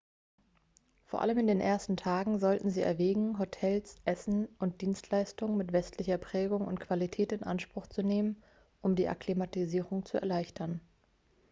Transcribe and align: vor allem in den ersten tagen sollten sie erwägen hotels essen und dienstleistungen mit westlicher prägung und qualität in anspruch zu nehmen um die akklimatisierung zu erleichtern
vor 1.05 1.21
allem 1.21 1.37
in 1.37 1.45
den 1.45 1.61
ersten 1.61 1.95
tagen 1.95 2.39
sollten 2.39 2.71
sie 2.71 2.81
erwägen 2.81 3.37
hotels 3.37 3.97
essen 4.03 4.47
und 4.57 4.81
dienstleistungen 4.81 5.55
mit 5.57 5.73
westlicher 5.73 6.17
prägung 6.17 6.61
und 6.65 6.79
qualität 6.79 7.31
in 7.33 7.43
anspruch 7.43 7.85
zu 7.85 8.01
nehmen 8.01 8.41
um 8.81 8.95
die 8.95 9.07
akklimatisierung 9.07 10.03
zu 10.03 10.17
erleichtern 10.19 10.81